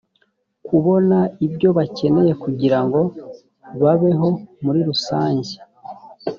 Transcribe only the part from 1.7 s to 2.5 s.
bakeneye